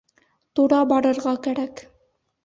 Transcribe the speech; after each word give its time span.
Тура 0.59 0.79
барырға 0.91 1.33
кәрәк 1.47 1.83